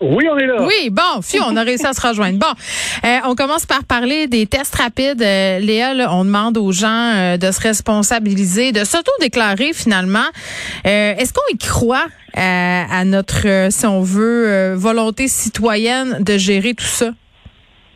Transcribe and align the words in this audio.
Oui, 0.00 0.24
on 0.30 0.38
est 0.38 0.46
là. 0.46 0.62
Oui, 0.62 0.90
bon, 0.90 1.22
fiu, 1.22 1.40
on 1.44 1.56
a 1.56 1.62
réussi 1.62 1.86
à 1.86 1.92
se 1.92 2.06
rejoindre. 2.06 2.38
Bon, 2.38 2.46
euh, 3.04 3.18
on 3.24 3.34
commence 3.34 3.66
par 3.66 3.84
parler 3.84 4.28
des 4.28 4.46
tests 4.46 4.76
rapides. 4.76 5.22
Euh, 5.22 5.58
Léa, 5.58 5.92
on 6.12 6.24
demande 6.24 6.56
aux 6.56 6.70
gens 6.70 7.12
euh, 7.14 7.36
de 7.36 7.50
se 7.50 7.60
responsabiliser, 7.60 8.70
de 8.72 8.84
s'auto-déclarer 8.84 9.72
finalement. 9.72 10.26
Est-ce 10.84 11.32
qu'on 11.32 11.42
y 11.52 11.58
croit 11.58 12.06
à 12.34 13.04
notre, 13.04 13.68
si 13.70 13.86
on 13.86 14.00
veut, 14.02 14.74
volonté 14.74 15.26
citoyenne 15.26 16.18
de 16.22 16.38
gérer 16.38 16.74
tout 16.74 16.84
ça? 16.84 17.10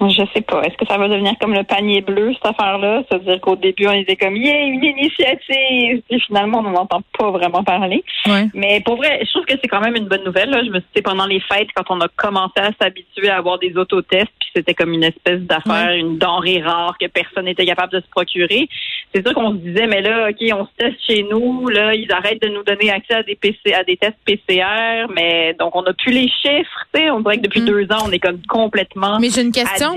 Je 0.09 0.23
sais 0.35 0.41
pas. 0.41 0.63
Est-ce 0.63 0.77
que 0.77 0.87
ça 0.87 0.99
va 0.99 1.09
devenir 1.09 1.35
comme 1.41 1.55
le 1.55 1.63
panier 1.65 2.01
bleu, 2.01 2.33
cette 2.35 2.47
affaire-là? 2.47 3.03
C'est-à-dire 3.09 3.41
qu'au 3.41 3.57
début, 3.57 3.87
on 3.87 3.93
était 3.93 4.17
comme, 4.17 4.37
yeah, 4.37 4.65
une 4.65 4.83
initiative! 4.85 6.03
Puis 6.09 6.21
finalement, 6.27 6.59
on 6.59 6.71
n'entend 6.71 7.03
pas 7.19 7.31
vraiment 7.31 7.63
parler. 7.63 8.05
Ouais. 8.27 8.47
Mais 8.55 8.81
pour 8.85 8.97
vrai, 8.97 9.21
je 9.25 9.31
trouve 9.31 9.45
que 9.45 9.55
c'est 9.61 9.69
quand 9.69 9.81
même 9.81 9.97
une 9.97 10.07
bonne 10.07 10.25
nouvelle. 10.25 10.51
Là. 10.51 10.63
Je 10.65 10.71
me 10.71 10.81
suis 10.81 10.89
dit, 10.97 11.03
pendant 11.03 11.27
les 11.27 11.41
fêtes, 11.41 11.69
quand 11.75 11.85
on 11.91 12.01
a 12.01 12.09
commencé 12.17 12.59
à 12.59 12.71
s'habituer 12.81 13.29
à 13.29 13.37
avoir 13.37 13.59
des 13.59 13.77
autotests, 13.77 14.33
puis 14.41 14.49
c'était 14.55 14.75
comme 14.75 14.93
une 14.93 15.05
espèce 15.05 15.41
d'affaire, 15.41 15.93
une 15.95 16.19
denrée 16.19 16.61
rare 16.63 16.97
que 17.01 17.07
personne 17.07 17.45
n'était 17.45 17.67
capable 17.67 17.93
de 17.93 18.01
se 18.01 18.09
procurer. 18.11 18.69
C'est 19.15 19.25
sûr 19.27 19.35
qu'on 19.35 19.51
se 19.53 19.57
disait, 19.57 19.87
mais 19.87 20.01
là, 20.01 20.31
OK, 20.31 20.37
on 20.55 20.65
se 20.65 20.71
teste 20.79 20.99
chez 21.07 21.23
nous, 21.31 21.69
là, 21.69 21.95
ils 21.95 22.11
arrêtent 22.13 22.43
de 22.43 22.49
nous 22.49 22.63
donner 22.63 22.91
accès 22.91 23.15
à 23.15 23.23
des 23.23 23.35
PC, 23.37 23.75
à 23.75 23.85
des 23.85 23.97
tests 23.97 24.17
PCR, 24.25 25.07
mais 25.15 25.55
donc 25.59 25.77
on 25.77 25.83
n'a 25.83 25.93
plus 25.93 26.13
les 26.13 26.29
chiffres, 26.29 26.87
tu 26.95 27.01
sais. 27.01 27.11
On 27.11 27.21
dirait 27.21 27.37
que 27.37 27.43
depuis 27.43 27.61
Mm. 27.61 27.67
deux 27.67 27.85
ans, 27.93 28.05
on 28.07 28.11
est 28.11 28.19
comme 28.19 28.41
complètement 28.49 29.19
Mais 29.21 29.29
j'ai 29.31 29.43
une 29.43 29.53
question. 29.53 29.92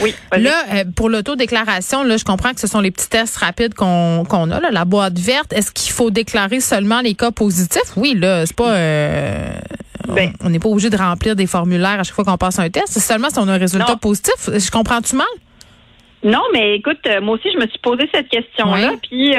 Oui. 0.00 0.14
Là, 0.38 0.52
euh, 0.72 0.84
pour 0.94 1.08
l'autodéclaration, 1.08 2.04
là, 2.04 2.16
je 2.16 2.24
comprends 2.24 2.52
que 2.54 2.60
ce 2.60 2.68
sont 2.68 2.80
les 2.80 2.92
petits 2.92 3.08
tests 3.08 3.36
rapides 3.38 3.74
qu'on 3.74 4.24
qu'on 4.28 4.50
a, 4.52 4.60
là, 4.60 4.70
la 4.70 4.84
boîte 4.84 5.18
verte. 5.18 5.52
Est-ce 5.52 5.72
qu'il 5.72 5.92
faut 5.92 6.10
déclarer 6.10 6.60
seulement 6.60 7.00
les 7.00 7.14
cas 7.14 7.32
positifs? 7.32 7.96
Oui, 7.96 8.14
là, 8.16 8.46
c'est 8.46 8.54
pas. 8.56 8.72
euh, 8.74 9.50
Ben. 10.08 10.32
on 10.44 10.50
n'est 10.50 10.60
pas 10.60 10.68
obligé 10.68 10.90
de 10.90 10.96
remplir 10.96 11.34
des 11.34 11.46
formulaires 11.48 11.98
à 11.98 12.02
chaque 12.04 12.14
fois 12.14 12.24
qu'on 12.24 12.36
passe 12.38 12.58
un 12.60 12.70
test. 12.70 12.86
C'est 12.88 13.00
seulement 13.00 13.30
si 13.30 13.38
on 13.40 13.48
a 13.48 13.52
un 13.54 13.58
résultat 13.58 13.86
Non. 13.90 13.96
positif. 13.96 14.34
Je 14.46 14.70
comprends-tu 14.70 15.16
mal? 15.16 15.26
Non, 16.22 16.42
mais 16.52 16.76
écoute, 16.76 16.98
euh, 17.08 17.20
moi 17.20 17.34
aussi, 17.36 17.48
je 17.52 17.58
me 17.58 17.66
suis 17.66 17.78
posé 17.80 18.08
cette 18.14 18.28
question-là, 18.28 18.92
puis 19.02 19.34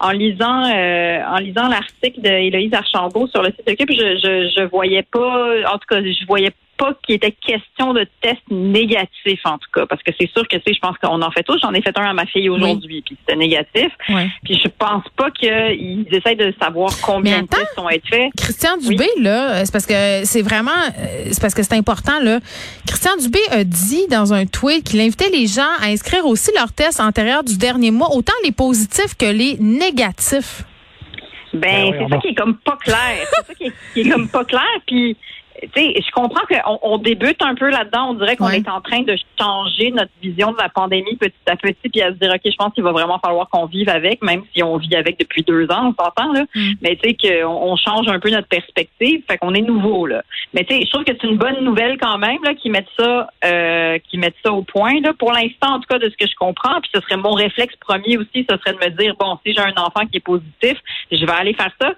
en 0.00 0.10
lisant 0.10 0.62
en 0.64 1.36
lisant 1.38 1.68
l'article 1.68 2.20
d'Héloïse 2.22 2.72
Archambault 2.72 3.28
sur 3.28 3.42
le 3.42 3.50
site 3.50 3.68
Occupe, 3.68 3.90
je, 3.90 4.18
je 4.22 4.50
je 4.56 4.64
voyais 4.68 5.02
pas, 5.02 5.48
en 5.72 5.78
tout 5.78 5.86
cas, 5.88 6.00
je 6.02 6.26
voyais 6.26 6.52
pas 6.76 6.94
qu'il 7.02 7.14
était 7.16 7.32
question 7.32 7.92
de 7.92 8.06
tests 8.20 8.42
négatifs, 8.50 9.40
en 9.44 9.58
tout 9.58 9.68
cas, 9.72 9.86
parce 9.86 10.02
que 10.02 10.12
c'est 10.18 10.30
sûr 10.30 10.46
que, 10.48 10.56
tu 10.56 10.62
sais, 10.66 10.74
je 10.74 10.80
pense 10.80 10.96
qu'on 10.98 11.20
en 11.22 11.30
fait 11.30 11.42
tous. 11.42 11.58
J'en 11.60 11.72
ai 11.72 11.82
fait 11.82 11.96
un 11.98 12.04
à 12.04 12.12
ma 12.12 12.26
fille 12.26 12.48
aujourd'hui, 12.48 13.02
puis 13.02 13.16
c'était 13.20 13.38
négatif. 13.38 13.88
Ouais. 14.08 14.28
Puis 14.44 14.60
je 14.62 14.68
pense 14.68 15.04
pas 15.16 15.30
qu'ils 15.30 16.06
essayent 16.10 16.36
de 16.36 16.54
savoir 16.60 16.90
combien 17.02 17.42
de 17.42 17.46
tests 17.46 17.78
ont 17.78 17.88
été 17.88 18.06
faits. 18.08 18.30
Christian 18.36 18.76
Dubé, 18.76 19.08
là, 19.20 19.64
c'est 19.64 19.72
parce 19.72 19.86
que 19.86 20.24
c'est 20.24 20.42
vraiment, 20.42 20.70
euh, 20.70 21.28
c'est 21.30 21.40
parce 21.40 21.54
que 21.54 21.62
c'est 21.62 21.74
important, 21.74 22.20
là. 22.20 22.40
Christian 22.86 23.16
Dubé 23.16 23.40
a 23.50 23.64
dit 23.64 24.06
dans 24.10 24.32
un 24.32 24.46
tweet 24.46 24.84
qu'il 24.84 25.00
invitait 25.00 25.30
les 25.30 25.46
gens 25.46 25.62
à 25.82 25.86
inscrire 25.86 26.26
aussi 26.26 26.50
leurs 26.54 26.72
tests 26.72 27.00
antérieurs 27.00 27.44
du 27.44 27.58
dernier 27.58 27.90
mois, 27.90 28.08
autant 28.14 28.34
les 28.44 28.52
positifs 28.52 29.14
que 29.18 29.26
les 29.26 29.56
négatifs. 29.58 30.64
Ben, 31.52 31.60
Ben 31.60 31.84
oui, 31.90 31.96
c'est 31.98 32.14
ça 32.14 32.20
qui 32.20 32.28
est 32.28 32.34
comme 32.34 32.56
pas 32.58 32.76
clair. 32.76 33.26
c'est 33.32 33.46
ça 33.46 33.54
qui 33.54 33.64
est, 33.64 33.72
qui 33.94 34.00
est 34.00 34.10
comme 34.10 34.28
pas 34.28 34.44
clair. 34.44 34.62
Puis, 34.86 35.16
je 35.76 36.10
comprends 36.12 36.42
qu'on 36.48 36.78
on 36.82 36.98
débute 36.98 37.40
un 37.42 37.54
peu 37.54 37.70
là-dedans. 37.70 38.10
On 38.10 38.14
dirait 38.14 38.36
qu'on 38.36 38.46
Ouais. 38.46 38.58
est 38.58 38.68
en 38.68 38.80
train 38.80 39.02
de 39.02 39.16
changer 39.40 39.90
notre 39.90 40.10
vision 40.22 40.52
de 40.52 40.58
la 40.58 40.68
pandémie 40.68 41.16
petit 41.16 41.34
à 41.46 41.56
petit, 41.56 41.88
puis 41.88 42.02
à 42.02 42.08
se 42.08 42.14
dire, 42.18 42.30
OK, 42.32 42.40
je 42.44 42.56
pense 42.56 42.72
qu'il 42.72 42.84
va 42.84 42.92
vraiment 42.92 43.18
falloir 43.18 43.48
qu'on 43.48 43.66
vive 43.66 43.88
avec, 43.88 44.22
même 44.22 44.42
si 44.54 44.62
on 44.62 44.76
vit 44.76 44.94
avec 44.94 45.18
depuis 45.18 45.42
deux 45.42 45.64
ans, 45.70 45.92
on 45.98 46.04
s'entend, 46.04 46.32
là. 46.32 46.44
Mm. 46.54 46.72
Mais 46.82 46.96
tu 46.96 47.10
sais, 47.10 47.16
qu'on 47.42 47.48
on 47.48 47.76
change 47.76 48.08
un 48.08 48.18
peu 48.20 48.30
notre 48.30 48.48
perspective, 48.48 49.22
fait 49.28 49.38
qu'on 49.38 49.54
est 49.54 49.62
nouveau, 49.62 50.06
là. 50.06 50.22
Mais 50.54 50.64
tu 50.64 50.74
sais, 50.74 50.82
je 50.84 50.90
trouve 50.90 51.04
que 51.04 51.12
c'est 51.20 51.26
une 51.26 51.36
bonne 51.38 51.62
nouvelle 51.64 51.98
quand 51.98 52.18
même, 52.18 52.38
là, 52.44 52.54
qu'ils 52.54 52.72
mettent 52.72 52.86
ça, 52.98 53.28
euh, 53.44 53.98
qu'ils 54.08 54.20
mettent 54.20 54.36
ça 54.44 54.52
au 54.52 54.62
point, 54.62 55.00
là. 55.00 55.12
Pour 55.18 55.32
l'instant, 55.32 55.74
en 55.74 55.80
tout 55.80 55.86
cas, 55.88 55.98
de 55.98 56.08
ce 56.08 56.16
que 56.16 56.26
je 56.26 56.34
comprends, 56.36 56.80
puis 56.80 56.90
ce 56.94 57.00
serait 57.00 57.16
mon 57.16 57.32
réflexe 57.32 57.74
premier 57.76 58.16
aussi, 58.18 58.46
ce 58.48 58.56
serait 58.58 58.72
de 58.72 58.78
me 58.84 58.90
dire, 58.96 59.14
bon, 59.18 59.38
si 59.44 59.52
j'ai 59.52 59.60
un 59.60 59.74
enfant 59.76 60.06
qui 60.10 60.18
est 60.18 60.20
positif, 60.20 60.74
je 61.10 61.24
vais 61.24 61.32
aller 61.32 61.54
faire 61.54 61.70
ça. 61.80 61.92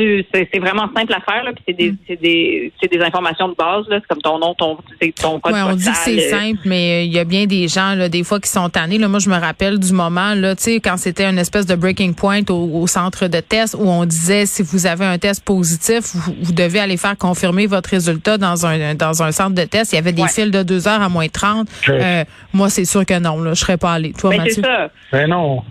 Tu- 0.00 0.24
C'est 0.32 0.58
vraiment 0.58 0.88
simple 0.96 1.12
à 1.12 1.20
faire, 1.20 1.44
là, 1.44 1.52
puis 1.52 1.62
c'est 1.68 1.74
des, 1.74 1.94
c'est 2.06 2.16
des, 2.20 2.72
c'est 2.80 2.90
des 2.90 3.00
informations 3.04 3.48
de 3.48 3.54
base, 3.54 3.86
là. 3.88 3.98
C'est 4.00 4.06
comme 4.08 4.22
ton 4.22 4.38
nom, 4.38 4.54
ton, 4.54 4.78
ton 5.20 5.40
code 5.40 5.52
Ouais, 5.52 5.60
on 5.62 5.74
dit 5.74 5.84
que 5.84 5.96
c'est 5.96 6.26
euh, 6.26 6.30
simple, 6.30 6.60
mais 6.64 7.00
euh, 7.00 7.04
il 7.04 7.12
y 7.12 7.18
a 7.18 7.24
bien 7.24 7.46
des 7.46 7.68
gens, 7.68 7.94
là, 7.94 8.08
des 8.08 8.24
fois, 8.24 8.40
qui 8.40 8.48
sont 8.48 8.68
tannés. 8.70 8.96
Là, 8.98 9.08
moi, 9.08 9.18
je 9.18 9.28
me 9.28 9.36
rappelle 9.36 9.78
du 9.78 9.92
moment, 9.92 10.34
là, 10.34 10.56
tu 10.56 10.62
sais, 10.62 10.80
quand 10.80 10.96
c'était 10.96 11.24
une 11.28 11.38
espèce 11.38 11.66
de 11.66 11.74
breaking 11.74 12.14
point 12.14 12.40
au, 12.48 12.80
au 12.80 12.86
centre 12.86 13.26
de 13.28 13.40
test 13.40 13.76
où 13.78 13.88
on 13.88 14.04
disait 14.06 14.46
si 14.46 14.62
vous 14.62 14.86
avez 14.86 15.04
un 15.04 15.18
test 15.18 15.44
positif, 15.44 16.00
vous, 16.14 16.34
vous 16.40 16.52
devez 16.52 16.80
aller 16.80 16.96
faire 16.96 17.18
confirmer 17.18 17.66
votre 17.66 17.90
résultat 17.90 18.38
dans 18.38 18.64
un 18.66 18.94
dans 18.94 19.22
un 19.22 19.32
centre 19.32 19.54
de 19.54 19.64
test. 19.64 19.92
Il 19.92 19.96
y 19.96 19.98
avait 19.98 20.12
des 20.12 20.22
Ouais. 20.22 20.28
files 20.28 20.50
de 20.50 20.62
deux 20.62 20.88
heures 20.88 21.02
à 21.02 21.08
moins 21.08 21.28
30. 21.28 21.68
Euh, 21.88 22.24
moi, 22.52 22.70
c'est 22.70 22.84
sûr 22.84 23.04
que 23.04 23.18
non, 23.18 23.40
là, 23.42 23.54
je 23.54 23.60
serais 23.60 23.76
pas 23.76 23.92
allée. 23.92 24.12
Toi, 24.12 24.30
Ben, 24.30 24.38
Mathieu? 24.38 24.54
c'est 24.56 24.62
ça. 24.62 24.90
Ben 25.12 25.28
non. 25.28 25.62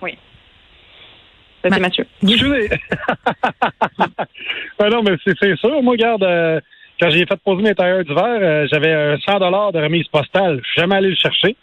Ça, 1.64 1.70
Ma- 1.70 1.76
c'est 1.76 1.82
Mathieu. 1.82 2.06
Je- 2.24 2.68
ben 4.80 4.90
non, 4.92 5.04
mais 5.04 5.16
c'est 5.26 5.34
c'est 5.42 5.56
sûr. 5.58 5.82
Moi, 5.84 5.94
regarde, 5.94 6.24
euh, 6.24 6.60
quand 7.00 7.10
j'ai 7.10 7.26
fait 7.26 7.40
poser 7.44 7.64
mes 7.64 7.76
tailleurs 7.76 8.04
d'hiver, 8.04 8.26
euh, 8.42 8.68
j'avais 8.72 8.94
euh, 8.94 9.18
100 9.26 9.40
dollars 9.40 9.72
de 9.72 9.80
remise 9.80 10.08
postale. 10.08 10.60
Je 10.64 10.70
suis 10.72 10.82
jamais 10.82 10.96
allé 10.96 11.10
le 11.10 11.16
chercher. 11.16 11.56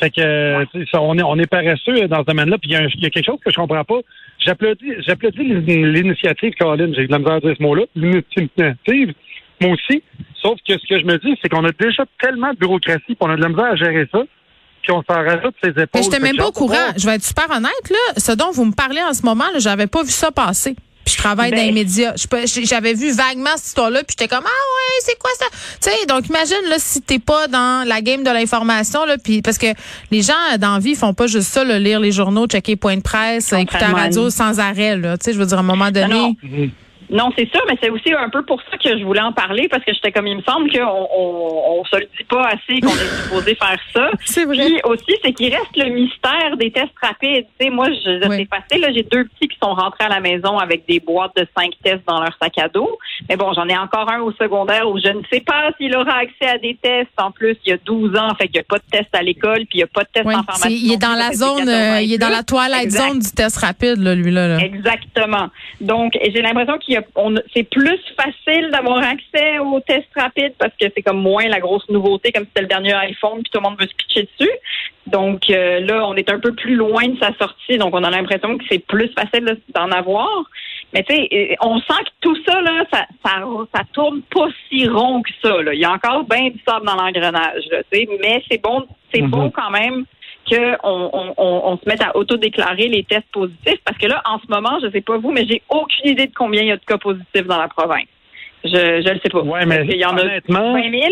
Fait 0.00 0.10
que 0.10 0.20
euh, 0.20 0.64
ça, 0.90 1.00
on 1.00 1.16
est 1.18 1.22
on 1.22 1.38
est 1.38 1.46
paresseux 1.50 2.08
dans 2.08 2.20
ce 2.20 2.24
domaine-là. 2.26 2.58
Puis 2.58 2.70
il 2.70 2.72
y, 2.72 2.76
a 2.76 2.82
y 2.86 3.10
quelque 3.10 3.24
chose 3.26 3.38
que 3.44 3.50
je 3.50 3.56
comprends 3.56 3.84
pas. 3.84 4.00
J'applaudis 4.40 4.92
j'applaudis 5.06 5.44
l'in- 5.44 5.60
l'initiative, 5.92 6.52
Colin. 6.58 6.92
J'ai 6.94 7.02
eu 7.02 7.06
de 7.06 7.12
la 7.12 7.18
misère 7.18 7.34
à 7.34 7.40
dire 7.40 7.54
ce 7.56 7.62
mot-là. 7.62 7.84
L'initiative, 7.94 9.14
moi 9.60 9.72
aussi. 9.72 10.02
Sauf 10.42 10.58
que 10.68 10.76
ce 10.76 10.86
que 10.86 10.98
je 10.98 11.04
me 11.06 11.16
dis, 11.18 11.38
c'est 11.40 11.48
qu'on 11.48 11.64
a 11.64 11.70
déjà 11.72 12.04
tellement 12.20 12.52
de 12.52 12.58
bureaucratie, 12.58 13.02
puis 13.14 13.16
on 13.20 13.30
a 13.30 13.36
de 13.36 13.40
la 13.42 13.48
misère 13.48 13.64
à 13.66 13.76
gérer 13.76 14.06
ça, 14.12 14.22
puis 14.86 14.92
on 14.92 15.02
s'en 15.02 15.22
rajoute 15.22 15.54
ses 15.62 15.70
épaules. 15.70 15.88
Mais 15.94 16.02
je 16.02 16.08
n'étais 16.08 16.20
même 16.20 16.36
pas 16.36 16.48
au 16.48 16.52
courant. 16.52 16.74
Je 16.96 17.06
vais 17.06 17.14
être 17.14 17.24
super 17.24 17.50
honnête, 17.50 17.90
là. 17.90 18.14
Ce 18.18 18.32
dont 18.32 18.50
vous 18.52 18.66
me 18.66 18.72
parlez 18.72 19.02
en 19.02 19.14
ce 19.14 19.22
moment, 19.22 19.44
là, 19.52 19.58
j'avais 19.58 19.86
pas 19.86 20.02
vu 20.02 20.10
ça 20.10 20.30
passer. 20.30 20.76
Puis 21.04 21.14
je 21.16 21.18
travaille 21.18 21.50
Ben- 21.50 21.58
dans 21.58 21.64
les 21.66 21.72
médias. 21.72 22.14
Je 22.16 22.26
peux- 22.26 22.46
J'avais 22.46 22.94
vu 22.94 23.10
vaguement 23.12 23.50
cette 23.56 23.66
histoire-là, 23.66 23.98
puis 24.04 24.16
j'étais 24.18 24.26
comme 24.34 24.44
ah 24.44 24.48
ouais, 24.48 25.00
c'est 25.00 25.18
quoi 25.18 25.30
ça? 25.38 25.44
Tu 25.82 25.90
sais, 25.90 26.06
donc 26.06 26.28
imagine 26.28 26.56
là 26.70 26.76
si 26.78 27.02
t'es 27.02 27.18
pas 27.18 27.46
dans 27.46 27.86
la 27.86 28.00
game 28.00 28.24
de 28.24 28.30
l'information 28.30 29.04
là, 29.04 29.16
puis 29.22 29.42
parce 29.42 29.58
que 29.58 29.66
les 30.10 30.22
gens 30.22 30.32
dans 30.58 30.72
la 30.74 30.78
vie 30.78 30.94
font 30.94 31.12
pas 31.12 31.26
juste 31.26 31.48
ça, 31.52 31.62
là, 31.62 31.78
lire 31.78 32.00
les 32.00 32.10
journaux, 32.12 32.46
checker 32.46 32.72
les 32.72 32.76
points 32.76 32.96
de 32.96 33.02
presse, 33.02 33.52
écouter 33.52 33.80
la 33.80 33.88
radio 33.92 34.30
sans 34.30 34.60
arrêt 34.60 34.96
là. 34.96 35.18
Tu 35.18 35.24
sais, 35.26 35.32
je 35.34 35.38
veux 35.38 35.44
dire 35.46 35.58
à 35.58 35.60
un 35.60 35.64
moment 35.64 35.90
donné. 35.90 36.08
non. 36.14 36.34
Non, 37.10 37.30
c'est 37.36 37.48
ça, 37.52 37.60
mais 37.68 37.76
c'est 37.82 37.90
aussi 37.90 38.12
un 38.12 38.28
peu 38.30 38.42
pour 38.44 38.60
ça 38.70 38.76
que 38.78 38.98
je 38.98 39.04
voulais 39.04 39.20
en 39.20 39.32
parler, 39.32 39.68
parce 39.68 39.84
que 39.84 39.92
j'étais 39.92 40.10
comme, 40.12 40.26
il 40.26 40.36
me 40.38 40.42
semble 40.42 40.70
qu'on 40.70 40.80
on, 41.16 41.80
on 41.80 41.84
se 41.84 41.96
le 41.96 42.06
dit 42.18 42.24
pas 42.28 42.46
assez 42.48 42.80
qu'on 42.80 42.88
est 42.88 43.22
supposé 43.24 43.54
faire 43.54 43.78
ça. 43.92 44.10
C'est 44.24 44.44
vrai. 44.44 44.56
Puis 44.66 44.80
aussi, 44.84 45.12
c'est 45.22 45.32
qu'il 45.32 45.54
reste 45.54 45.76
le 45.76 45.90
mystère 45.90 46.56
des 46.58 46.70
tests 46.70 46.92
rapides. 47.02 47.46
Tu 47.58 47.66
sais, 47.66 47.70
moi, 47.70 47.88
je, 47.90 48.28
Oui. 48.28 48.48
facile. 48.50 48.80
là, 48.82 48.92
J'ai 48.92 49.02
deux 49.02 49.24
petits 49.24 49.48
qui 49.48 49.58
sont 49.62 49.74
rentrés 49.74 50.04
à 50.04 50.08
la 50.08 50.20
maison 50.20 50.58
avec 50.58 50.86
des 50.88 51.00
boîtes 51.00 51.36
de 51.36 51.46
cinq 51.56 51.72
tests 51.82 52.02
dans 52.06 52.20
leur 52.20 52.34
sac 52.40 52.56
à 52.58 52.68
dos. 52.68 52.98
Mais 53.28 53.36
bon, 53.36 53.52
j'en 53.52 53.68
ai 53.68 53.76
encore 53.76 54.10
un 54.10 54.20
au 54.20 54.32
secondaire 54.32 54.88
où 54.88 54.98
je 54.98 55.08
ne 55.08 55.22
sais 55.32 55.40
pas 55.40 55.70
s'il 55.78 55.94
aura 55.96 56.18
accès 56.18 56.46
à 56.48 56.58
des 56.58 56.76
tests. 56.82 57.10
En 57.18 57.30
plus, 57.30 57.56
il 57.66 57.70
y 57.70 57.72
a 57.72 57.76
12 57.84 58.16
ans, 58.16 58.34
fait 58.36 58.48
qu'il 58.48 58.54
n'y 58.54 58.60
a 58.60 58.64
pas 58.68 58.78
de 58.78 58.84
test 58.90 59.08
à 59.14 59.22
l'école, 59.22 59.58
puis 59.66 59.74
il 59.74 59.76
n'y 59.78 59.82
a 59.84 59.86
pas 59.88 60.02
de 60.04 60.08
test 60.12 60.26
Oui, 60.26 60.34
en 60.34 60.42
pharmacie. 60.42 60.80
il 60.84 60.92
est 60.92 60.96
dans 60.96 61.14
la 61.14 61.32
zone, 61.32 61.66
14 61.66 61.68
ans 61.68 61.72
euh, 61.96 62.00
il 62.00 62.12
est 62.12 62.18
dans 62.18 62.28
la 62.28 62.42
twilight 62.42 62.84
Exact. 62.84 63.08
zone 63.08 63.18
du 63.18 63.30
test 63.32 63.56
rapide 63.58 63.98
là, 63.98 64.14
lui 64.14 64.30
là. 64.30 64.48
là. 64.48 64.58
Exactement. 64.64 65.48
Donc, 65.80 66.12
j'ai 66.22 66.42
l'impression 66.42 66.78
qu'il 66.78 66.93
c'est 67.54 67.62
plus 67.64 68.00
facile 68.16 68.70
d'avoir 68.70 68.98
accès 68.98 69.58
aux 69.58 69.80
tests 69.80 70.08
rapides 70.16 70.54
parce 70.58 70.72
que 70.80 70.86
c'est 70.94 71.02
comme 71.02 71.20
moins 71.20 71.46
la 71.48 71.60
grosse 71.60 71.88
nouveauté, 71.88 72.32
comme 72.32 72.44
c'était 72.46 72.62
le 72.62 72.66
dernier 72.68 72.92
iPhone, 72.94 73.42
puis 73.42 73.50
tout 73.52 73.60
le 73.60 73.68
monde 73.68 73.78
veut 73.80 73.86
se 73.86 73.94
pitcher 73.94 74.28
dessus. 74.38 74.52
Donc 75.06 75.50
euh, 75.50 75.80
là, 75.80 76.06
on 76.08 76.14
est 76.14 76.30
un 76.30 76.38
peu 76.40 76.52
plus 76.54 76.74
loin 76.76 77.06
de 77.08 77.18
sa 77.18 77.32
sortie, 77.34 77.76
donc 77.78 77.94
on 77.94 78.02
a 78.04 78.10
l'impression 78.10 78.56
que 78.58 78.64
c'est 78.70 78.78
plus 78.86 79.10
facile 79.14 79.44
de- 79.44 79.60
d'en 79.74 79.90
avoir. 79.90 80.44
Mais 80.92 81.02
tu 81.02 81.14
sais, 81.14 81.56
on 81.60 81.78
sent 81.80 82.02
que 82.04 82.10
tout 82.20 82.36
ça 82.46 82.60
là, 82.62 82.84
ça, 82.92 83.06
ça, 83.24 83.42
ça 83.74 83.82
tourne 83.92 84.22
pas 84.34 84.46
si 84.68 84.86
rond 84.88 85.22
que 85.22 85.30
ça. 85.42 85.60
Là. 85.62 85.74
Il 85.74 85.80
y 85.80 85.84
a 85.84 85.92
encore 85.92 86.24
bien 86.24 86.50
du 86.50 86.60
sable 86.66 86.86
dans 86.86 86.94
l'engrenage, 86.94 87.62
tu 87.68 87.76
sais, 87.98 88.08
mais 88.22 88.42
c'est 88.50 88.62
bon, 88.62 88.86
c'est 89.12 89.20
Mhm. 89.22 89.30
bon 89.30 89.50
quand 89.50 89.70
même 89.70 90.04
qu'on 90.48 91.10
on, 91.12 91.34
on, 91.36 91.62
on 91.72 91.76
se 91.78 91.82
mette 91.88 92.02
à 92.02 92.16
autodéclarer 92.16 92.88
les 92.88 93.04
tests 93.04 93.30
positifs 93.32 93.80
parce 93.84 93.98
que 93.98 94.06
là, 94.06 94.22
en 94.24 94.38
ce 94.38 94.44
moment, 94.48 94.78
je 94.82 94.90
sais 94.90 95.00
pas 95.00 95.18
vous, 95.18 95.30
mais 95.32 95.46
j'ai 95.46 95.62
aucune 95.68 96.10
idée 96.12 96.26
de 96.26 96.34
combien 96.34 96.62
il 96.62 96.68
y 96.68 96.72
a 96.72 96.76
de 96.76 96.84
cas 96.84 96.98
positifs 96.98 97.46
dans 97.46 97.58
la 97.60 97.68
province. 97.68 98.06
Je 98.64 98.70
je 98.70 99.12
le 99.12 99.20
sais 99.22 99.28
pas. 99.30 99.40
Ouais, 99.42 99.66
mais 99.66 99.86
qu'il 99.86 99.98
y 100.00 100.04
en 100.04 100.16
a 100.16 100.22
honnêtement, 100.22 100.72
20 100.74 100.90
000? 100.90 101.02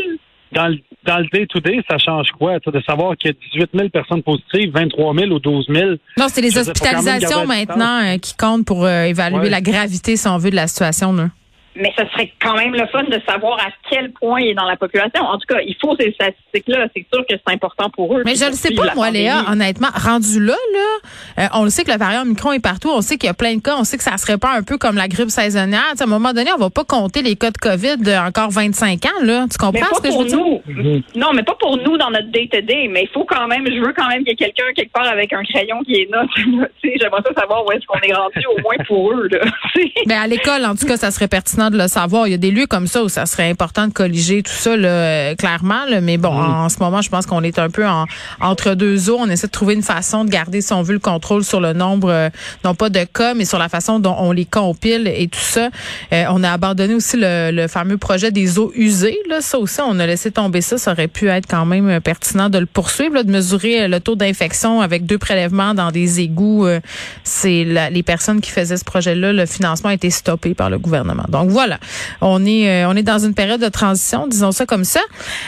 dans 0.53 0.69
le 0.69 0.79
dans 1.05 1.19
le 1.19 1.27
day-to-day, 1.33 1.81
ça 1.91 1.99
change 1.99 2.29
quoi? 2.39 2.59
De 2.61 2.81
savoir 2.83 3.17
qu'il 3.17 3.31
y 3.31 3.35
a 3.35 3.37
18 3.55 3.71
000 3.75 3.89
personnes 3.89 4.23
positives, 4.23 4.71
23 4.73 5.15
000 5.15 5.27
ou 5.33 5.39
12 5.41 5.67
000. 5.69 5.91
Non, 6.17 6.27
c'est 6.29 6.41
les 6.41 6.57
hospitalisations 6.57 7.45
maintenant 7.47 8.05
euh, 8.05 8.19
qui 8.19 8.37
comptent 8.37 8.65
pour 8.67 8.85
euh, 8.85 9.05
évaluer 9.05 9.39
Ouais. 9.41 9.51
la 9.51 9.61
gravité, 9.61 10.17
si 10.17 10.29
on 10.29 10.39
veut, 10.39 10.51
de 10.51 10.55
la 10.57 10.69
situation. 10.69 11.13
Là. 11.13 11.31
Mais 11.75 11.93
ce 11.97 12.05
serait 12.13 12.33
quand 12.41 12.55
même 12.57 12.75
le 12.75 12.87
fun 12.89 13.05
de 13.05 13.21
savoir 13.27 13.59
à 13.59 13.71
quel 13.91 14.13
point 14.13 14.41
il 14.41 14.49
est 14.49 14.55
dans 14.55 14.67
la 14.67 14.77
population. 14.77 15.23
En 15.23 15.39
tout 15.39 15.47
cas, 15.49 15.61
il 15.67 15.75
faut 15.81 15.97
ces 15.99 16.13
statistiques-là. 16.13 16.87
C'est 16.95 17.07
sûr 17.13 17.25
que 17.27 17.35
c'est 17.35 17.53
important 17.53 17.89
pour 17.91 18.17
eux. 18.17 18.23
Mais 18.25 18.35
je 18.35 18.45
le 18.45 18.53
sais 18.53 18.75
pas, 18.75 18.95
moi, 18.95 19.11
Léa, 19.11 19.45
honnêtement. 19.51 19.89
Rendu 19.95 20.45
là, 20.45 20.57
là, 20.75 21.45
euh, 21.45 21.49
on 21.55 21.65
le 21.65 21.71
sait 21.71 21.85
que 21.85 21.91
le 21.91 21.99
variant 21.99 22.23
Omicron 22.23 22.53
est 22.53 22.61
partout. 22.61 22.91
On 22.91 23.01
sait 23.01 23.17
qu'il 23.17 23.27
y 23.27 23.31
a 23.31 23.35
plein 23.35 23.57
de 23.57 23.63
cas. 23.63 23.77
On 23.79 23.85
sait 23.85 23.97
que 23.97 24.03
ça 24.03 24.17
serait 24.17 24.39
pas 24.39 24.53
un 24.55 24.63
peu 24.63 24.79
comme 24.79 24.97
la 24.97 25.09
grippe 25.09 25.31
saisonnière. 25.31 25.95
À 25.99 26.03
un 26.03 26.07
moment 26.07 26.33
donné, 26.33 26.51
on 26.55 26.59
va 26.59 26.71
pas 26.71 26.85
compter 26.85 27.23
les 27.23 27.37
cas 27.37 27.51
de 27.51 27.59
COVID 27.59 27.99
de 27.99 28.13
encore 28.13 28.51
25 28.51 29.05
ans, 29.07 29.09
là. 29.23 29.47
Tu 29.51 29.57
Mais 29.61 29.81
comprends 29.81 29.89
pas 29.89 29.97
ce 29.97 30.03
que 30.03 30.11
je 30.11 30.19
veux 30.19 30.25
dire? 30.25 31.03
Non, 31.17 31.33
mais 31.35 31.43
pas 31.43 31.57
pour 31.59 31.77
nous 31.79 31.97
dans 31.97 32.11
notre 32.11 32.31
day-to-day. 32.31 32.89
Mais 32.91 33.05
il 33.05 33.09
faut 33.13 33.25
quand 33.25 33.47
même, 33.47 33.67
je 33.67 33.81
veux 33.81 33.93
quand 33.97 34.09
même 34.09 34.25
qu'il 34.25 34.31
y 34.31 34.33
ait 34.33 34.37
quelqu'un 34.37 34.73
quelque 34.75 34.93
part 34.93 35.07
avec 35.07 35.33
un 35.33 35.43
crayon 35.43 35.83
qui 35.85 35.95
est 35.95 36.09
sais, 36.83 36.95
J'aimerais 37.01 37.23
ça 37.25 37.41
savoir 37.41 37.65
où 37.67 37.73
est-ce 37.73 37.87
qu'on 37.87 38.01
est 38.01 38.13
rendu, 38.13 38.41
au 38.47 38.61
moins 38.61 38.77
pour 38.87 39.13
eux. 39.13 39.29
Là. 39.31 39.39
Tu 39.75 39.83
sais. 39.83 39.93
Ben 40.07 40.21
à 40.21 40.27
l'école, 40.27 40.65
en 40.67 40.75
tout 40.75 40.87
cas, 40.87 40.97
ça 40.97 41.11
serait 41.11 41.29
pertinent 41.29 41.62
de 41.71 41.79
le 41.79 41.89
savoir. 41.89 42.27
Il 42.27 42.31
y 42.31 42.35
a 42.35 42.39
des 42.39 42.51
lieux 42.51 42.67
comme 42.67 42.87
ça 42.87 43.03
où 43.03 43.09
ça 43.09 43.27
serait 43.27 43.49
important 43.51 43.87
de 43.89 43.93
colliger 43.93 44.43
tout 44.43 44.53
ça, 44.53 44.77
là, 44.77 44.89
euh, 44.89 45.35
clairement. 45.35 45.85
là. 45.89 46.01
mais 46.01 46.17
bon, 46.19 46.29
en 46.33 46.69
ce 46.69 46.79
moment, 46.79 47.03
je 47.03 47.11
pense 47.11 47.27
qu'on 47.27 47.43
est 47.43 47.59
un 47.59 47.71
peu 47.71 47.87
en, 47.87 48.07
entre 48.41 48.75
deux 48.75 49.11
eaux. 49.11 49.17
On 49.19 49.29
essaie 49.29 49.47
de 49.47 49.53
trouver 49.53 49.75
une 49.75 49.83
façon 49.83 50.25
de 50.25 50.31
garder, 50.31 50.61
si 50.61 50.73
on 50.73 50.83
veut, 50.83 50.95
le 50.95 50.99
contrôle 50.99 51.45
sur 51.45 51.61
le 51.61 51.73
nombre, 51.73 52.11
euh, 52.11 52.29
non 52.65 52.75
pas 52.75 52.89
de 52.91 53.05
cas, 53.05 53.35
mais 53.35 53.45
sur 53.45 53.59
la 53.59 53.69
façon 53.69 53.99
dont 53.99 54.17
on 54.19 54.33
les 54.33 54.45
compile 54.45 55.07
et 55.15 55.29
tout 55.29 55.39
ça. 55.41 55.69
Euh, 56.13 56.25
on 56.31 56.43
a 56.45 56.51
abandonné 56.51 56.95
aussi 56.95 57.17
le, 57.19 57.51
le 57.53 57.69
fameux 57.69 57.99
projet 57.99 58.31
des 58.31 58.59
eaux 58.59 58.73
usées. 58.75 59.19
Là. 59.29 59.41
Ça 59.41 59.59
aussi, 59.59 59.81
on 59.81 59.99
a 59.99 60.07
laissé 60.07 60.31
tomber 60.31 60.61
ça. 60.61 60.79
Ça 60.79 60.93
aurait 60.93 61.09
pu 61.09 61.29
être 61.29 61.47
quand 61.49 61.67
même 61.67 62.01
pertinent 62.01 62.49
de 62.51 62.59
le 62.59 62.67
poursuivre, 62.67 63.15
là, 63.15 63.23
de 63.23 63.31
mesurer 63.31 63.89
le 63.89 64.01
taux 64.01 64.17
d'infection 64.17 64.81
avec 64.81 65.07
deux 65.07 65.19
prélèvements 65.19 65.75
dans 65.75 65.91
des 65.91 66.21
égouts. 66.21 66.67
euh, 66.67 66.81
C'est 67.25 67.65
les 67.91 68.03
personnes 68.03 68.41
qui 68.41 68.51
faisaient 68.51 68.77
ce 68.77 68.85
projet-là. 68.85 69.33
Le 69.33 69.47
financement 69.47 69.91
a 69.91 69.95
été 69.95 70.11
stoppé 70.11 70.55
par 70.55 70.71
le 70.71 70.79
gouvernement. 70.79 71.25
Donc 71.29 71.51
voilà, 71.53 71.79
on 72.21 72.45
est 72.45 72.69
euh, 72.69 72.89
on 72.89 72.97
est 72.97 73.03
dans 73.03 73.19
une 73.19 73.35
période 73.35 73.61
de 73.61 73.69
transition, 73.69 74.27
disons 74.27 74.51
ça 74.53 74.67
comme 74.67 74.85
ça. 74.85 75.01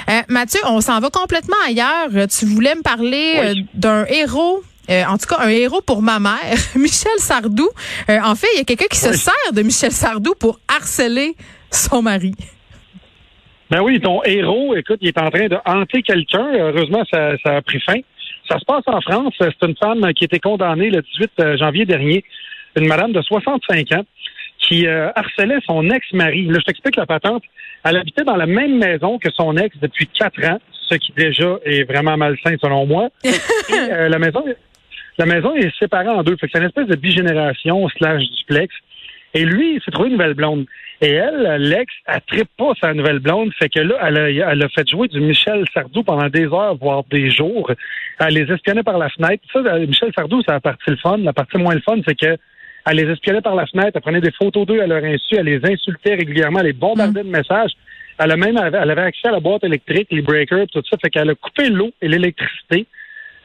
Euh, 0.08 0.20
Mathieu, 0.28 0.60
on 0.66 0.80
s'en 0.80 1.00
va 1.00 1.10
complètement 1.10 1.56
ailleurs. 1.66 2.08
Euh, 2.14 2.26
Tu 2.28 2.44
voulais 2.46 2.74
me 2.74 2.82
parler 2.82 3.34
Oui. 3.42 3.66
d'un 3.74 4.04
héros. 4.06 4.62
euh, 4.90 5.02
en 5.06 5.16
tout 5.18 5.26
cas, 5.26 5.38
un 5.40 5.48
héros 5.48 5.80
pour 5.80 6.02
ma 6.02 6.18
mère, 6.20 6.58
Michel 6.76 7.18
Sardou. 7.18 7.68
Euh, 8.10 8.18
en 8.22 8.34
fait, 8.34 8.46
il 8.54 8.58
y 8.58 8.60
a 8.60 8.64
quelqu'un 8.64 8.86
qui 8.90 8.98
se 8.98 9.12
sert 9.14 9.52
de 9.52 9.62
Michel 9.62 9.92
Sardou 9.92 10.34
pour 10.38 10.60
harceler 10.68 11.34
son 11.70 12.02
mari. 12.02 12.34
Ben 13.70 13.80
oui, 13.80 13.98
ton 14.00 14.22
héros, 14.24 14.74
écoute, 14.76 14.98
il 15.00 15.08
est 15.08 15.18
en 15.18 15.30
train 15.30 15.48
de 15.48 15.56
hanter 15.64 16.02
quelqu'un. 16.02 16.46
Heureusement, 16.54 17.02
ça, 17.10 17.30
ça 17.42 17.56
a 17.56 17.62
pris 17.62 17.80
fin. 17.80 17.96
Ça 18.48 18.58
se 18.58 18.64
passe 18.66 18.84
en 18.86 19.00
France. 19.00 19.32
C'est 19.38 19.66
une 19.66 19.74
femme 19.76 20.00
qui 20.14 20.24
a 20.24 20.26
été 20.26 20.38
condamnée 20.38 20.90
le 20.90 21.00
18 21.00 21.56
janvier 21.58 21.86
dernier, 21.86 22.22
une 22.76 22.86
madame 22.86 23.12
de 23.12 23.22
65 23.22 23.92
ans, 23.92 24.04
qui 24.66 24.86
euh, 24.86 25.10
harcelait 25.14 25.58
son 25.66 25.88
ex-mari. 25.90 26.46
Là, 26.46 26.58
je 26.58 26.64
t'explique 26.64 26.96
la 26.96 27.06
patente. 27.06 27.42
Elle 27.84 27.96
habitait 27.96 28.24
dans 28.24 28.36
la 28.36 28.46
même 28.46 28.78
maison 28.78 29.18
que 29.18 29.30
son 29.30 29.56
ex 29.56 29.76
depuis 29.80 30.06
quatre 30.06 30.42
ans, 30.44 30.58
ce 30.88 30.94
qui 30.94 31.12
déjà 31.12 31.58
est 31.64 31.84
vraiment 31.84 32.16
malsain 32.16 32.56
selon 32.60 32.86
moi. 32.86 33.08
Et, 33.24 33.28
euh, 33.72 34.08
la 34.08 34.18
maison, 34.18 34.44
la 35.18 35.26
maison 35.26 35.54
est 35.54 35.76
séparée 35.78 36.08
en 36.08 36.22
deux. 36.22 36.36
Fait 36.36 36.46
que 36.46 36.52
c'est 36.52 36.60
une 36.60 36.66
espèce 36.66 36.86
de 36.86 36.96
bigénération 36.96 37.86
slash 37.90 38.22
duplex. 38.38 38.74
Et 39.34 39.44
lui, 39.44 39.74
il 39.74 39.82
s'est 39.82 39.90
trouvé 39.90 40.08
une 40.08 40.16
nouvelle 40.16 40.34
blonde. 40.34 40.66
Et 41.00 41.10
elle, 41.10 41.56
l'ex, 41.58 41.92
elle 42.06 42.20
trippe 42.26 42.50
pas 42.56 42.72
sa 42.80 42.94
nouvelle 42.94 43.18
blonde. 43.18 43.52
Fait 43.58 43.68
que 43.68 43.80
là, 43.80 43.96
elle 44.06 44.16
a, 44.16 44.30
elle 44.52 44.62
a 44.62 44.68
fait 44.68 44.88
jouer 44.88 45.08
du 45.08 45.20
Michel 45.20 45.64
Sardou 45.74 46.04
pendant 46.04 46.28
des 46.28 46.44
heures, 46.44 46.76
voire 46.76 47.02
des 47.10 47.30
jours. 47.30 47.70
Elle 48.20 48.34
les 48.34 48.50
espionnait 48.50 48.84
par 48.84 48.96
la 48.96 49.10
fenêtre. 49.10 49.42
Ça, 49.52 49.58
euh, 49.58 49.86
Michel 49.86 50.12
Sardou, 50.14 50.40
c'est 50.46 50.52
la 50.52 50.60
partie 50.60 50.90
le 50.90 50.96
fun. 50.96 51.18
La 51.18 51.32
partie 51.32 51.58
moins 51.58 51.74
le 51.74 51.80
fun, 51.80 51.96
c'est 52.06 52.18
que 52.18 52.38
elle 52.86 52.96
les 52.98 53.10
espionnait 53.10 53.40
par 53.40 53.54
la 53.54 53.66
fenêtre, 53.66 53.92
elle 53.94 54.02
prenait 54.02 54.20
des 54.20 54.32
photos 54.32 54.66
d'eux 54.66 54.80
à 54.80 54.86
leur 54.86 55.02
insu, 55.04 55.36
elle 55.36 55.46
les 55.46 55.60
insultait 55.64 56.14
régulièrement, 56.14 56.60
elle 56.60 56.66
les 56.66 56.72
bombardait 56.72 57.22
de 57.24 57.28
messages. 57.28 57.72
Elle 58.18 58.30
a 58.30 58.36
même 58.36 58.56
elle 58.56 58.90
avait 58.90 59.00
accès 59.02 59.26
à 59.28 59.32
la 59.32 59.40
boîte 59.40 59.64
électrique, 59.64 60.08
les 60.10 60.22
breakers, 60.22 60.66
tout 60.72 60.82
ça. 60.88 60.96
Fait 61.02 61.10
qu'elle 61.10 61.30
a 61.30 61.34
coupé 61.34 61.68
l'eau 61.68 61.90
et 62.00 62.08
l'électricité 62.08 62.86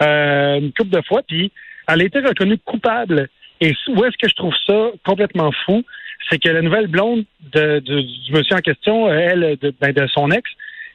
euh, 0.02 0.60
une 0.60 0.72
couple 0.74 0.92
de 0.96 1.02
fois, 1.02 1.22
puis 1.28 1.52
elle 1.88 2.02
a 2.02 2.04
été 2.04 2.20
reconnue 2.20 2.58
coupable. 2.60 3.30
Et 3.62 3.74
où 3.90 4.06
est-ce 4.06 4.18
que 4.18 4.30
je 4.30 4.36
trouve 4.36 4.54
ça 4.68 4.92
complètement 5.06 5.52
fou? 5.66 5.84
C'est 6.30 6.38
que 6.38 6.50
la 6.50 6.62
nouvelle 6.62 6.88
blonde 6.88 7.24
de, 7.54 7.80
de- 7.80 8.02
du 8.02 8.32
monsieur 8.32 8.56
en 8.56 8.60
question, 8.60 9.12
elle, 9.12 9.58
de, 9.60 9.74
ben, 9.82 9.92
de 9.92 10.06
son 10.08 10.30
ex, 10.32 10.44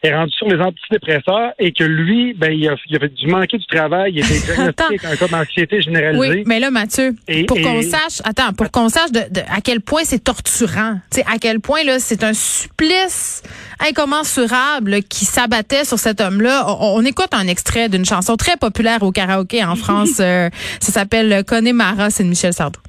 est 0.05 0.15
rendue 0.15 0.33
sur 0.37 0.47
les 0.49 0.61
antidépresseurs 0.61 1.53
et 1.59 1.73
que 1.73 1.85
lui, 1.85 2.35
ben, 2.35 2.53
il 2.53 2.69
a, 2.69 2.75
il 2.89 2.97
a 2.97 3.09
dû 3.09 3.27
manquer 3.27 3.59
du 3.59 3.67
travail, 3.67 4.13
il 4.15 4.19
était 4.21 4.39
diagnostiqué 4.55 4.85
avec 4.85 5.05
un 5.05 5.17
cas 5.17 5.29
d'anxiété 5.29 5.81
généralisée. 5.81 6.29
Oui, 6.29 6.43
mais 6.47 6.61
là, 6.61 6.71
Mathieu, 6.71 7.15
Et- 7.29 7.45
pour 7.45 7.57
qu'on 7.61 7.83
sache, 7.83 8.21
attends, 8.25 8.53
pour 8.53 8.71
qu'on 8.71 8.89
sache 8.89 9.11
de, 9.13 9.21
de- 9.31 9.41
à 9.51 9.61
quel 9.63 9.81
point 9.81 10.03
c'est 10.05 10.23
torturant, 10.23 11.01
tu 11.11 11.21
sais, 11.21 11.25
à 11.33 11.39
quel 11.39 11.61
point 11.61 11.83
là, 11.85 11.99
c'est 11.99 12.23
un 12.25 12.35
supplice 12.35 13.43
incommensurable 13.81 15.03
qui 15.09 15.25
s'abattait 15.25 15.85
sur 15.85 15.99
cet 15.99 16.21
homme-là. 16.21 16.65
On, 16.69 16.99
on 17.01 17.05
écoute 17.05 17.29
un 17.33 17.47
extrait 17.47 17.89
d'une 17.89 18.05
chanson 18.05 18.37
très 18.37 18.57
populaire 18.57 19.03
au 19.03 19.13
karaoké 19.13 19.65
en 19.65 19.77
France. 19.77 20.17
euh, 20.21 20.51
ça 20.81 20.93
s'appelle 20.93 21.45
Connemara, 21.45 22.11
c'est 22.11 22.25
de 22.25 22.29
Michel 22.29 22.53
Sardou. 22.53 22.81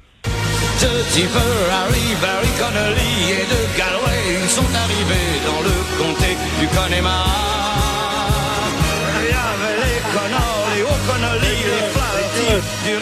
Harry, 0.76 2.14
Barry 2.20 2.48
Connolly 2.58 3.32
et 3.32 3.46
de 3.46 3.78
Galway, 3.78 4.42
ils 4.42 4.48
sont 4.50 4.62
arrivés 4.74 5.05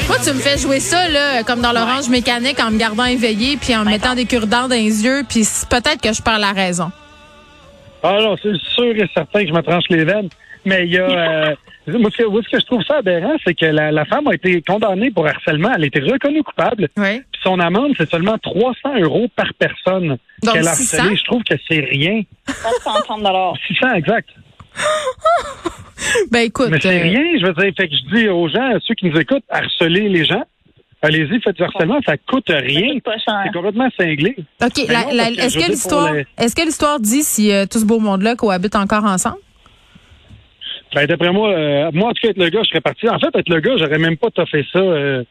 Moi, 0.09 0.17
tu 0.23 0.33
me 0.33 0.39
fais 0.39 0.59
jouer 0.59 0.81
ça 0.81 1.09
là, 1.09 1.43
comme 1.43 1.61
dans 1.61 1.73
l'orange 1.73 2.09
mécanique, 2.09 2.61
en 2.61 2.71
me 2.71 2.79
gardant 2.79 3.05
éveillé, 3.05 3.57
puis 3.57 3.75
en 3.75 3.81
me 3.81 3.91
mettant 3.91 4.15
des 4.15 4.27
cure-dents 4.27 4.69
dans 4.69 4.75
les 4.75 5.05
yeux, 5.05 5.23
puis 5.29 5.47
peut-être 5.69 6.01
que 6.01 6.13
je 6.13 6.23
perds 6.23 6.39
la 6.39 6.53
raison. 6.53 6.91
Ah 8.03 8.19
non, 8.21 8.37
c'est 8.43 8.57
sûr 8.75 8.95
et 8.95 9.09
certain 9.13 9.43
que 9.43 9.49
je 9.49 9.53
me 9.53 9.63
tranche 9.63 9.85
les 9.91 10.05
veines. 10.05 10.29
Mais 10.65 10.87
il 10.87 10.93
y 10.93 10.99
a... 10.99 11.05
euh, 11.51 11.55
moi, 11.87 12.11
ce 12.11 12.17
que, 12.17 12.25
moi, 12.25 12.41
ce 12.43 12.49
que 12.49 12.61
je 12.61 12.65
trouve 12.67 12.83
ça 12.85 12.97
aberrant, 12.99 13.37
c'est 13.47 13.55
que 13.55 13.67
la, 13.67 13.93
la 13.93 14.05
femme 14.07 14.27
a 14.29 14.35
été 14.35 14.63
condamnée 14.63 15.11
pour 15.11 15.27
harcèlement. 15.27 15.71
Elle 15.77 15.85
a 15.85 15.87
été 15.87 16.01
reconnue 16.01 16.43
coupable. 16.43 16.89
Oui. 16.97 17.21
Puis 17.33 17.41
son 17.43 17.61
amende, 17.61 17.93
c'est 17.99 18.11
seulement 18.11 18.39
300 18.39 19.01
euros 19.01 19.27
par 19.37 19.53
personne 19.59 20.17
qu'elle 20.43 20.67
a 20.67 20.73
600? 20.73 20.99
harcelé. 20.99 21.17
Je 21.17 21.25
trouve 21.25 21.43
que 21.43 21.55
c'est 21.69 21.81
rien. 21.81 22.23
430 22.47 23.59
600, 23.69 23.95
exact. 23.95 24.29
Ben 26.31 26.41
écoute, 26.41 26.69
Mais 26.71 26.79
c'est 26.81 26.99
euh, 27.01 27.03
rien. 27.03 27.23
Je 27.41 27.47
veux 27.47 27.53
dire, 27.55 27.73
fait 27.77 27.89
que 27.89 27.95
je 27.95 28.15
dis 28.17 28.29
aux 28.29 28.49
gens, 28.49 28.75
à 28.77 28.79
ceux 28.87 28.95
qui 28.95 29.07
nous 29.07 29.19
écoutent, 29.19 29.45
harceler 29.49 30.09
les 30.09 30.25
gens. 30.25 30.45
Allez-y, 31.03 31.41
faites 31.41 31.57
du 31.57 31.63
harcèlement, 31.63 31.99
ça 32.07 32.17
coûte 32.17 32.49
rien. 32.49 32.95
C'est 33.05 33.53
complètement 33.53 33.89
cinglé. 33.99 34.37
OK. 34.63 34.73
Que 34.75 35.71
l'histoire 35.71 36.13
les- 36.15 36.27
est-ce 36.39 36.55
que 36.57 36.63
l'histoire 36.63 36.99
dit 36.99 37.23
si 37.23 37.53
euh, 37.53 37.67
tout 37.67 37.79
ce 37.79 37.85
beau 37.85 37.99
monde-là 37.99 38.37
cohabite 38.37 38.75
encore 38.75 39.05
ensemble? 39.05 39.37
Ben, 40.95 41.07
d'après 41.07 41.33
moi, 41.33 41.51
euh, 41.51 41.91
moi, 41.93 42.11
en 42.11 42.13
tout 42.13 42.21
cas, 42.23 42.29
être 42.31 42.39
le 42.39 42.49
gars, 42.51 42.61
je 42.63 42.69
serais 42.69 42.81
parti. 42.81 43.09
En 43.09 43.19
fait, 43.19 43.35
être 43.37 43.49
le 43.49 43.61
gars, 43.61 43.77
j'aurais 43.77 43.99
même 43.99 44.17
pas 44.17 44.31
toffé 44.31 44.65
ça 44.73 44.79
euh, 44.79 45.25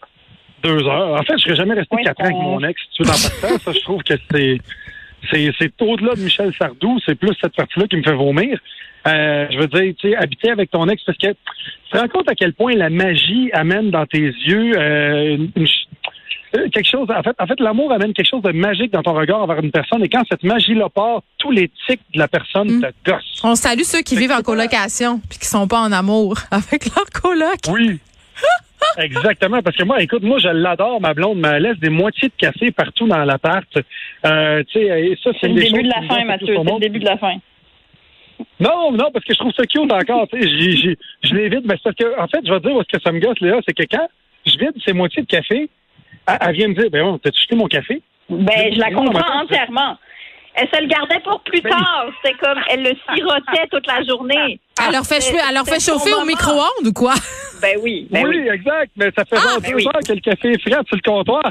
deux 0.63 0.83
heures. 0.87 1.13
En 1.19 1.23
fait, 1.23 1.37
je 1.37 1.43
serais 1.43 1.55
jamais 1.55 1.73
resté 1.75 1.95
Oui, 1.95 2.03
quatre 2.03 2.19
ans 2.21 2.25
avec 2.25 2.35
on- 2.37 2.41
mon 2.59 2.63
ex, 2.67 2.81
si 2.81 2.89
tu 2.97 3.03
veux, 3.03 3.09
dans 3.09 3.13
partant. 3.41 3.57
Ça, 3.59 3.71
je 3.71 3.79
trouve 3.83 4.03
que 4.03 4.13
c'est, 4.31 4.57
c'est, 5.31 5.51
c'est 5.57 5.81
au-delà 5.81 6.15
de 6.15 6.21
Michel 6.21 6.53
Sardou. 6.57 6.99
C'est 7.05 7.15
plus 7.15 7.33
cette 7.41 7.55
partie-là 7.55 7.87
qui 7.87 7.95
me 7.97 8.03
fait 8.03 8.13
vomir. 8.13 8.59
Euh, 9.07 9.47
je 9.51 9.57
veux 9.57 9.67
dire, 9.67 9.93
tu 9.99 10.09
sais, 10.09 10.15
habiter 10.15 10.49
avec 10.51 10.71
ton 10.71 10.87
ex, 10.87 11.01
parce 11.03 11.17
que 11.17 11.27
tu 11.27 11.35
te 11.91 11.97
rends 11.97 12.07
compte 12.07 12.29
à 12.29 12.35
quel 12.35 12.53
point 12.53 12.73
la 12.73 12.89
magie 12.89 13.49
amène 13.53 13.89
dans 13.91 14.05
tes 14.05 14.19
yeux 14.19 14.73
euh, 14.77 15.37
une- 15.55 15.67
quelque 16.71 16.89
chose. 16.89 17.07
En 17.09 17.23
fait, 17.23 17.35
en 17.39 17.47
fait, 17.47 17.59
l'amour 17.59 17.91
amène 17.91 18.13
quelque 18.13 18.29
chose 18.29 18.41
de 18.41 18.51
magique 18.51 18.91
dans 18.91 19.03
ton 19.03 19.13
regard 19.13 19.41
envers 19.41 19.59
une 19.59 19.71
personne. 19.71 20.03
Et 20.03 20.09
quand 20.09 20.23
cette 20.29 20.43
magie-là 20.43 20.89
part, 20.89 21.21
tous 21.37 21.51
les 21.51 21.69
tics 21.87 22.01
de 22.13 22.19
la 22.19 22.27
personne 22.27 22.77
Mm. 22.77 22.81
te 22.81 23.11
gossent. 23.11 23.41
On 23.43 23.55
salue 23.55 23.81
ceux 23.81 24.01
qui 24.01 24.15
vivent 24.15 24.31
en 24.31 24.41
colocation 24.41 25.19
puis 25.29 25.39
qui 25.39 25.47
sont 25.47 25.67
pas 25.67 25.79
en 25.79 25.91
amour 25.91 26.37
avec 26.51 26.85
leur 26.95 27.05
coloc. 27.09 27.59
Oui. 27.69 27.99
Exactement, 28.97 29.61
parce 29.61 29.75
que 29.77 29.83
moi, 29.83 30.01
écoute, 30.01 30.23
moi, 30.23 30.37
je 30.39 30.49
l'adore, 30.49 30.99
ma 31.01 31.13
blonde, 31.13 31.39
mais 31.39 31.47
elle 31.49 31.63
laisse 31.63 31.79
des 31.79 31.89
moitiés 31.89 32.27
de 32.29 32.33
café 32.37 32.71
partout 32.71 33.07
dans 33.07 33.23
l'appart. 33.23 33.67
Euh, 34.25 34.63
tu 34.71 34.79
sais, 34.79 34.85
et 34.85 35.17
ça, 35.23 35.31
c'est 35.39 35.47
le 35.47 35.55
début 35.61 35.83
de 35.83 35.87
la 35.89 36.01
fin, 36.07 36.23
Mathieu. 36.25 36.55
C'est 36.55 36.73
le 36.73 36.79
début 36.79 36.99
de 36.99 37.05
la 37.05 37.17
fin. 37.17 37.35
Non, 38.59 38.91
non, 38.91 39.09
parce 39.11 39.23
que 39.25 39.33
je 39.33 39.39
trouve 39.39 39.53
ça 39.55 39.63
cute 39.65 39.91
encore, 39.91 40.27
tu 40.27 40.41
sais, 40.41 40.97
je 41.23 41.33
l'évite, 41.33 41.65
mais 41.65 41.75
c'est 41.77 41.83
parce 41.83 41.95
que, 41.95 42.19
en 42.19 42.27
fait, 42.27 42.39
je 42.45 42.51
vais 42.51 42.59
te 42.59 42.67
dire 42.67 42.75
où 42.75 42.81
est-ce 42.81 42.97
que 42.97 43.01
ça 43.03 43.11
me 43.11 43.19
gosse, 43.19 43.39
Léa, 43.39 43.59
c'est 43.65 43.73
que 43.73 43.83
quand 43.89 44.07
je 44.45 44.57
vide 44.57 44.73
ces 44.85 44.93
moitiés 44.93 45.21
de 45.21 45.27
café, 45.27 45.69
elle, 46.27 46.37
elle 46.41 46.55
vient 46.55 46.67
me 46.69 46.73
dire, 46.73 46.89
ben, 46.91 47.03
bon, 47.03 47.17
t'as-tu 47.17 47.41
jeté 47.41 47.55
mon 47.55 47.67
café? 47.67 48.01
Ben, 48.29 48.73
je 48.73 48.79
la 48.79 48.89
Non, 48.89 49.05
comprends 49.05 49.41
entièrement. 49.43 49.97
Elle 50.55 50.67
se 50.71 50.81
le 50.81 50.87
gardait 50.87 51.19
pour 51.23 51.41
plus 51.41 51.61
Ben- 51.61 51.71
tard. 51.71 52.05
C'était 52.23 52.37
comme, 52.37 52.59
elle 52.69 52.83
le 52.83 52.91
sirotait 53.15 53.67
toute 53.71 53.87
la 53.87 54.03
journée. 54.03 54.59
Elle 54.85 54.91
leur 54.93 55.03
fait, 55.05 55.19
elle 55.47 55.53
leur 55.55 55.65
fait 55.65 55.79
chauffer 55.83 56.13
au 56.13 56.25
micro-ondes 56.25 56.85
ou 56.87 56.93
quoi? 56.93 57.13
Ben 57.61 57.77
oui, 57.81 58.07
ben 58.11 58.27
oui, 58.27 58.39
oui. 58.41 58.49
exact, 58.49 58.91
mais 58.95 59.05
ça 59.17 59.25
fait 59.25 59.37
Ah, 59.37 59.49
genre 59.51 59.61
ben 59.61 59.69
deux 59.71 59.75
oui. 59.77 59.85
heures 59.87 60.01
que 60.07 60.13
le 60.13 60.19
café 60.19 60.51
est 60.51 60.61
frais 60.61 60.79
sur 60.85 60.95
le 60.95 61.01
comptoir. 61.01 61.43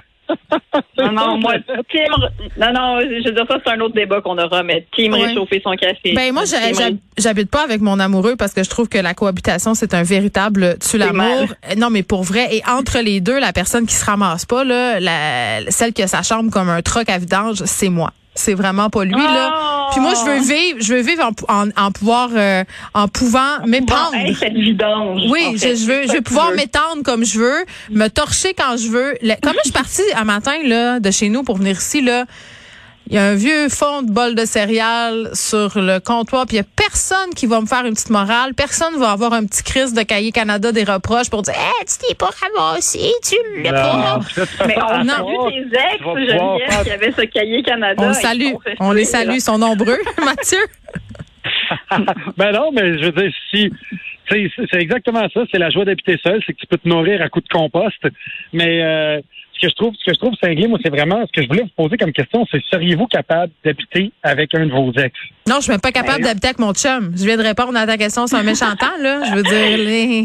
Non, 0.98 1.12
non, 1.12 1.38
moi, 1.38 1.54
team, 1.90 2.06
non, 2.58 2.72
non, 2.72 3.00
je 3.00 3.24
veux 3.28 3.34
dire, 3.34 3.44
ça, 3.48 3.58
c'est 3.64 3.72
un 3.72 3.80
autre 3.80 3.94
débat 3.94 4.20
qu'on 4.20 4.38
aura, 4.38 4.62
mais 4.62 4.86
team 4.96 5.12
Ouais. 5.12 5.26
réchauffer 5.26 5.60
son 5.62 5.72
café. 5.72 6.12
Ben 6.14 6.32
moi, 6.32 6.44
j'habite 7.18 7.50
pas 7.50 7.62
avec 7.64 7.80
mon 7.80 7.98
amoureux 8.00 8.36
parce 8.36 8.52
que 8.52 8.62
je 8.62 8.70
trouve 8.70 8.88
que 8.88 8.98
la 8.98 9.14
cohabitation 9.14 9.74
c'est 9.74 9.94
un 9.94 10.02
véritable 10.02 10.76
tue 10.78 10.98
l'amour. 10.98 11.48
Euh, 11.70 11.74
Non, 11.76 11.90
mais 11.90 12.02
pour 12.02 12.22
vrai. 12.22 12.48
Et 12.56 12.62
entre 12.68 12.98
les 13.00 13.20
deux, 13.20 13.38
la 13.38 13.52
personne 13.52 13.86
qui 13.86 13.94
se 13.94 14.04
ramasse 14.04 14.46
pas 14.46 14.64
là, 14.64 15.00
la, 15.00 15.70
celle 15.70 15.92
qui 15.92 16.02
a 16.02 16.06
sa 16.06 16.22
chambre 16.22 16.50
comme 16.50 16.68
un 16.68 16.82
troc 16.82 17.08
à 17.08 17.18
vidange, 17.18 17.62
c'est 17.64 17.88
moi. 17.88 18.12
C'est 18.34 18.54
vraiment 18.54 18.88
pas 18.88 19.04
lui 19.04 19.12
là. 19.12 19.52
Oh! 19.54 19.88
Puis 19.92 20.00
moi, 20.00 20.14
je 20.14 20.24
veux 20.24 20.38
vivre, 20.40 20.78
je 20.80 20.94
veux 20.94 21.02
vivre 21.02 21.22
en, 21.48 21.64
en, 21.64 21.68
en 21.76 21.90
pouvoir, 21.92 22.30
euh, 22.34 22.64
en 22.94 23.06
pouvant 23.06 23.58
m'épandre. 23.66 24.12
Bon, 24.12 24.18
hey, 24.18 24.34
cette 24.34 24.54
vidange. 24.54 25.20
Oui, 25.30 25.44
en 25.48 25.52
je, 25.52 25.58
fait. 25.58 25.76
je 25.76 25.84
veux, 25.84 26.06
je 26.06 26.12
veux 26.14 26.22
pouvoir 26.22 26.50
m'étendre 26.52 27.02
comme 27.04 27.24
je 27.26 27.38
veux, 27.38 27.64
me 27.90 28.08
torcher 28.08 28.54
quand 28.54 28.78
je 28.78 28.88
veux. 28.88 29.14
Le- 29.20 29.34
Comme 29.42 29.52
là, 29.52 29.58
je 29.64 29.70
suis 29.70 29.72
partie 29.72 30.02
un 30.16 30.24
matin 30.24 30.54
là 30.64 30.98
de 30.98 31.10
chez 31.10 31.28
nous 31.28 31.42
pour 31.42 31.58
venir 31.58 31.76
ici 31.76 32.00
là. 32.00 32.24
Il 33.12 33.16
y 33.16 33.18
a 33.18 33.24
un 33.26 33.34
vieux 33.34 33.68
fond 33.68 34.00
de 34.00 34.10
bol 34.10 34.34
de 34.34 34.46
céréales 34.46 35.28
sur 35.34 35.78
le 35.78 35.98
comptoir, 35.98 36.46
puis 36.46 36.56
il 36.56 36.60
y 36.60 36.62
a 36.62 36.66
personne 36.76 37.28
qui 37.36 37.44
va 37.44 37.60
me 37.60 37.66
faire 37.66 37.84
une 37.84 37.92
petite 37.92 38.08
morale. 38.08 38.54
Personne 38.54 38.98
va 38.98 39.10
avoir 39.10 39.34
un 39.34 39.44
petit 39.44 39.62
crise 39.62 39.92
de 39.92 40.02
cahier 40.02 40.32
Canada 40.32 40.72
des 40.72 40.82
reproches 40.84 41.28
pour 41.28 41.42
dire 41.42 41.52
Hey, 41.52 41.84
tu 41.86 42.08
t'es 42.08 42.14
pas 42.14 42.30
ramassé, 42.40 43.00
tu 43.22 43.36
l'as 43.64 43.70
pas. 43.70 44.20
Mais 44.66 44.76
on 44.78 45.04
Non. 45.04 45.12
salue 45.14 45.68
tes 45.70 45.76
ex, 45.76 46.02
Geneviève, 46.02 46.84
qui 46.84 46.90
avait 46.90 47.12
ce 47.12 47.20
cahier 47.26 47.62
Canada. 47.62 48.02
On 48.02 48.14
salue, 48.14 48.52
on 48.80 48.92
les 48.92 49.04
salue, 49.04 49.34
ils 49.34 49.40
sont 49.42 49.58
nombreux, 49.58 49.98
Mathieu. 50.24 50.64
ben 52.38 52.52
non, 52.52 52.72
mais 52.72 52.98
je 52.98 53.04
veux 53.04 53.12
dire, 53.12 53.30
si. 53.50 53.70
tu 54.30 54.48
sais, 54.48 54.66
C'est 54.70 54.80
exactement 54.80 55.28
ça. 55.34 55.42
C'est 55.52 55.58
la 55.58 55.68
joie 55.68 55.84
d'habiter 55.84 56.18
seul, 56.24 56.42
c'est 56.46 56.54
que 56.54 56.60
tu 56.60 56.66
peux 56.66 56.78
te 56.78 56.88
nourrir 56.88 57.20
à 57.20 57.28
coups 57.28 57.44
de 57.46 57.52
compost. 57.52 58.02
Mais 58.54 58.82
euh, 58.82 59.20
que 59.62 59.68
je 59.70 59.74
trouve, 59.74 59.94
ce 59.98 60.04
que 60.04 60.12
je 60.14 60.18
trouve 60.18 60.34
cinglé, 60.42 60.66
moi, 60.66 60.78
c'est 60.82 60.90
vraiment 60.90 61.22
ce 61.26 61.32
que 61.32 61.42
je 61.42 61.48
voulais 61.48 61.62
vous 61.62 61.70
poser 61.84 61.96
comme 61.96 62.12
question, 62.12 62.44
c'est 62.50 62.60
seriez-vous 62.70 63.06
capable 63.06 63.52
d'habiter 63.64 64.12
avec 64.22 64.54
un 64.54 64.66
de 64.66 64.72
vos 64.72 64.92
ex? 64.92 65.12
Non, 65.48 65.56
je 65.56 65.62
suis 65.62 65.70
même 65.72 65.80
pas 65.80 65.92
capable 65.92 66.22
d'habiter 66.24 66.48
avec 66.48 66.58
mon 66.58 66.72
chum. 66.74 67.12
Je 67.16 67.24
viens 67.24 67.36
de 67.36 67.42
répondre 67.42 67.76
à 67.78 67.86
ta 67.86 67.96
question 67.96 68.26
sur 68.26 68.38
un 68.38 68.42
méchant 68.42 68.74
temps, 68.76 68.98
là. 69.00 69.22
Je 69.30 69.34
veux 69.34 69.42
dire, 69.42 69.76
les. 69.78 70.24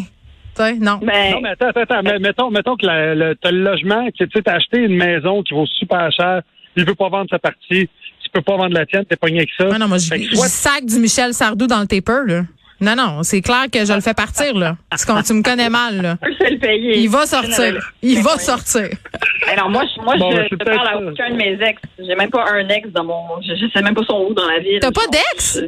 Tu 0.56 0.64
sais, 0.64 0.74
non. 0.76 0.98
Ben, 1.04 1.34
Non, 1.34 1.42
mais 1.42 1.50
attends, 1.50 1.68
attends, 1.68 1.82
attends. 1.82 2.02
Mais 2.04 2.18
Mettons, 2.20 2.50
mettons 2.50 2.76
que 2.76 2.86
la- 2.86 3.14
le, 3.14 3.36
t'as 3.36 3.52
le 3.52 3.62
logement, 3.64 4.08
que 4.08 4.24
tu 4.24 4.30
sais, 4.36 4.42
t'as 4.42 4.56
acheté 4.56 4.80
une 4.80 4.96
maison 4.98 5.44
qui 5.44 5.54
vaut 5.54 5.68
super 5.68 6.12
cher, 6.12 6.42
il 6.76 6.84
veut 6.86 6.96
pas 6.96 7.10
vendre 7.10 7.28
sa 7.30 7.38
partie, 7.38 7.88
tu 8.24 8.30
peux 8.34 8.42
pas 8.42 8.58
vendre 8.58 8.74
la 8.74 8.86
tienne, 8.88 9.06
t'es 9.06 9.16
pogné 9.16 9.38
avec 9.38 9.50
ça. 9.58 9.68
Ah 9.72 9.78
non, 9.78 9.88
moi, 9.88 10.00
je, 10.00 10.06
soit- 10.36 10.48
sac 10.48 10.86
du 10.86 10.98
Michel 11.00 11.34
Sardou 11.34 11.68
dans 11.68 11.80
le 11.80 11.86
taper, 11.88 12.22
là. 12.26 12.42
Non, 12.80 12.96
non, 12.96 13.24
c'est 13.24 13.42
clair 13.42 13.66
que 13.72 13.84
je 13.86 13.94
le 13.94 14.02
fais 14.02 14.14
partir, 14.14 14.54
là. 14.56 14.78
Parce 14.90 15.04
que 15.04 15.26
tu 15.26 15.34
me 15.34 15.42
connais 15.42 15.70
mal, 15.70 16.02
là. 16.02 16.18
je 16.22 16.38
peux 16.38 16.50
le 16.52 16.60
payer. 16.60 16.98
Il 17.00 17.10
va 17.10 17.26
sortir. 17.26 17.92
Il 18.04 18.22
va 18.22 18.38
sortir. 18.38 18.90
Alors 19.52 19.70
moi, 19.70 19.84
je, 19.96 20.02
moi, 20.02 20.16
Bon, 20.18 20.30
ben, 20.30 20.44
je, 20.44 20.48
c'est 20.56 20.58
je 20.60 20.76
parle 20.76 20.88
à 20.88 20.98
aucun 20.98 21.30
de 21.32 21.36
mes 21.36 21.58
ex. 21.68 21.82
J'ai 21.98 22.16
même 22.16 22.30
pas 22.30 22.46
un 22.52 22.68
ex 22.70 22.90
dans 22.90 23.04
mon. 23.04 23.42
Je, 23.42 23.56
je 23.56 23.72
sais 23.74 23.82
même 23.82 23.96
pas 23.96 24.04
son 24.08 24.28
où 24.30 24.34
dans 24.34 24.48
la 24.48 24.60
ville. 24.60 24.80
T'as 24.82 24.92
pas 24.92 25.02
Je- 25.06 25.12
d'ex? 25.12 25.60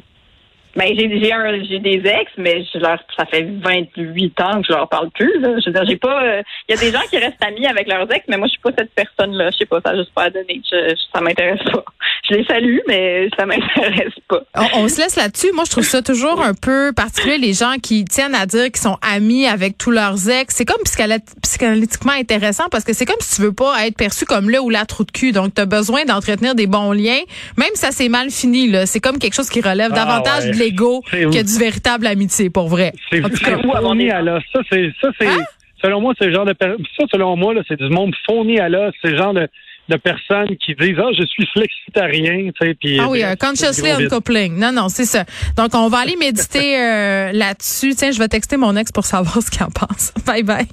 Ben 0.75 0.93
j'ai 0.97 1.19
j'ai 1.19 1.33
un 1.33 1.63
j'ai 1.63 1.79
des 1.79 2.01
ex, 2.05 2.31
mais 2.37 2.63
je 2.73 2.77
leur 2.79 2.99
ça 3.17 3.25
fait 3.25 3.43
28 3.63 4.41
ans 4.41 4.61
que 4.61 4.67
je 4.67 4.73
leur 4.73 4.87
parle 4.87 5.09
plus. 5.11 5.39
Là. 5.39 5.49
Je 5.59 5.65
veux 5.67 5.73
dire, 5.73 5.85
j'ai 5.87 5.97
pas. 5.97 6.23
euh, 6.23 6.41
Il 6.67 6.75
y 6.75 6.77
a 6.77 6.81
des 6.81 6.91
gens 6.91 7.01
qui 7.09 7.17
restent 7.17 7.43
amis 7.43 7.65
avec 7.65 7.87
leurs 7.87 8.11
ex, 8.13 8.23
mais 8.27 8.37
moi 8.37 8.47
je 8.47 8.51
suis 8.51 8.61
pas 8.61 8.71
cette 8.77 8.93
personne-là. 8.93 9.49
Je 9.51 9.57
sais 9.57 9.65
pas, 9.65 9.79
ça 9.83 9.91
a 9.91 9.95
juste 9.95 10.13
pas 10.13 10.23
à 10.23 10.29
donner. 10.29 10.61
Je, 10.71 10.89
je- 10.89 11.01
ça 11.13 11.21
m'intéresse 11.21 11.63
pas. 11.71 11.83
Je 12.29 12.35
les 12.35 12.45
salue, 12.45 12.77
mais 12.87 13.29
ça 13.37 13.45
m'intéresse 13.47 14.13
pas. 14.27 14.41
On, 14.55 14.83
on 14.83 14.87
se 14.87 15.01
laisse 15.01 15.15
là-dessus. 15.15 15.51
Moi, 15.53 15.63
je 15.65 15.71
trouve 15.71 15.83
ça 15.85 16.01
toujours 16.03 16.41
un 16.41 16.53
peu 16.53 16.91
particulier, 16.95 17.37
les 17.39 17.53
gens 17.53 17.73
qui 17.81 18.05
tiennent 18.05 18.35
à 18.35 18.45
dire 18.45 18.65
qu'ils 18.65 18.77
sont 18.77 18.97
amis 19.01 19.47
avec 19.47 19.77
tous 19.77 19.91
leurs 19.91 20.29
ex. 20.29 20.53
C'est 20.55 20.65
comme 20.65 20.81
psychana- 20.83 21.19
psychanalytiquement 21.41 22.13
intéressant 22.13 22.65
parce 22.69 22.83
que 22.83 22.93
c'est 22.93 23.05
comme 23.05 23.19
si 23.21 23.37
tu 23.37 23.41
veux 23.41 23.53
pas 23.53 23.85
être 23.87 23.97
perçu 23.97 24.25
comme 24.25 24.49
le 24.49 24.59
ou 24.59 24.69
la 24.69 24.85
trou 24.85 25.03
de 25.03 25.11
cul. 25.11 25.31
Donc, 25.31 25.55
tu 25.55 25.61
as 25.61 25.65
besoin 25.65 26.05
d'entretenir 26.05 26.53
des 26.53 26.67
bons 26.67 26.91
liens, 26.91 27.21
même 27.57 27.69
si 27.73 27.81
ça 27.81 27.91
s'est 27.91 28.09
mal 28.09 28.29
fini. 28.29 28.67
là. 28.69 28.85
C'est 28.85 28.99
comme 28.99 29.17
quelque 29.17 29.33
chose 29.35 29.49
qui 29.49 29.61
relève 29.61 29.91
Ah, 29.93 29.95
davantage 29.95 30.45
ouais. 30.45 30.51
De 30.59 30.63
l'ego 30.63 31.01
que 31.11 31.43
du 31.43 31.59
véritable 31.59 32.07
amitié, 32.07 32.49
pour 32.49 32.67
vrai. 32.67 32.93
C'est 33.09 33.23
En 33.23 33.29
tout 33.29 33.37
cas, 33.37 33.57
c'est 33.61 33.67
fourni 33.67 34.09
à 34.11 34.21
l'os. 34.21 34.43
Ça, 34.53 34.59
c'est, 34.71 34.91
ça, 35.01 35.09
c'est, 35.19 35.27
Hein? 35.27 35.43
selon 35.83 36.01
moi, 36.01 36.13
c'est 36.19 36.27
le 36.27 36.33
genre 36.33 36.45
de, 36.45 36.55
ça, 36.59 37.05
selon 37.11 37.35
moi, 37.37 37.53
là, 37.53 37.61
c'est 37.67 37.79
du 37.79 37.89
monde 37.89 38.13
fourni 38.25 38.59
à 38.59 38.69
l'os. 38.69 38.93
C'est 39.01 39.11
le 39.11 39.17
genre 39.17 39.33
de, 39.33 39.47
de 39.89 39.97
personnes 39.97 40.55
qui 40.57 40.75
disent, 40.75 40.97
ah, 40.99 41.09
je 41.17 41.23
suis 41.25 41.47
flexitarien, 41.53 42.51
tu 42.59 42.67
sais, 42.67 42.73
puis. 42.75 42.99
Ah 42.99 43.07
oui, 43.09 43.23
euh, 43.23 43.35
consciously 43.35 43.89
uncoupling. 43.91 44.57
Non, 44.57 44.71
non, 44.71 44.89
c'est 44.89 45.05
ça. 45.05 45.23
Donc, 45.57 45.69
on 45.73 45.87
va 45.89 45.99
aller 45.99 46.15
méditer 46.15 46.77
euh, 46.79 47.31
là-dessus. 47.31 47.95
Tiens, 47.95 48.11
je 48.11 48.19
vais 48.19 48.27
texter 48.27 48.57
mon 48.57 48.75
ex 48.75 48.91
pour 48.91 49.05
savoir 49.05 49.41
ce 49.43 49.49
qu'il 49.49 49.63
en 49.63 49.69
pense. 49.71 50.13
Bye 50.25 50.43
bye. 50.43 50.67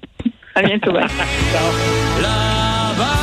À 0.55 0.63
bientôt. 0.63 0.93
bye. 0.93 1.03
Là-bas, 2.23 3.17